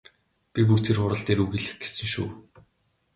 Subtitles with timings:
[0.53, 2.29] Би бүр тэр хурал дээр үг хэлэх гэсэн шүү.